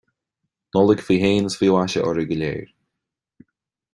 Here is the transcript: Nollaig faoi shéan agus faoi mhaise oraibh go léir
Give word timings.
Nollaig 0.77 1.03
faoi 1.07 1.17
shéan 1.25 1.43
agus 1.43 1.59
faoi 1.59 1.71
mhaise 1.75 2.03
oraibh 2.13 2.31
go 2.33 2.39
léir 2.41 2.67